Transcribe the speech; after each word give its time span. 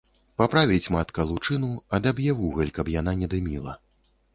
Паправіць 0.41 0.91
матка 0.95 1.27
лучыніну, 1.33 1.71
адаб'е 2.01 2.37
вугаль, 2.43 2.77
каб 2.79 2.95
яна 2.99 3.19
не 3.25 3.35
дыміла. 3.37 3.83